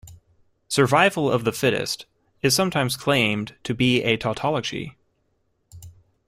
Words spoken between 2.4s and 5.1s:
is sometimes claimed to be a tautology.